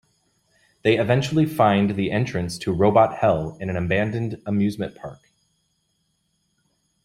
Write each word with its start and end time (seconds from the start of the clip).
They 0.81 0.97
eventually 0.99 1.45
find 1.45 1.91
the 1.91 2.09
entrance 2.09 2.57
to 2.57 2.73
Robot 2.73 3.19
Hell 3.19 3.55
in 3.59 3.69
an 3.69 3.77
abandoned 3.77 4.41
amusement 4.47 4.95
park. 4.95 5.29